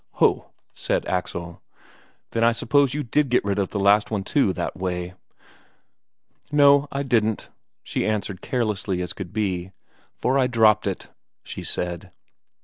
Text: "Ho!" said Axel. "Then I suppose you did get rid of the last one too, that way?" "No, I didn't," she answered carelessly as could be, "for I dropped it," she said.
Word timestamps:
"Ho!" 0.13 0.49
said 0.73 1.05
Axel. 1.05 1.61
"Then 2.31 2.43
I 2.43 2.53
suppose 2.53 2.95
you 2.95 3.03
did 3.03 3.29
get 3.29 3.45
rid 3.45 3.59
of 3.59 3.69
the 3.69 3.79
last 3.79 4.09
one 4.09 4.23
too, 4.23 4.51
that 4.53 4.75
way?" 4.75 5.13
"No, 6.51 6.87
I 6.91 7.03
didn't," 7.03 7.49
she 7.83 8.07
answered 8.07 8.41
carelessly 8.41 9.03
as 9.03 9.13
could 9.13 9.31
be, 9.31 9.73
"for 10.15 10.39
I 10.39 10.47
dropped 10.47 10.87
it," 10.87 11.09
she 11.43 11.63
said. 11.63 12.09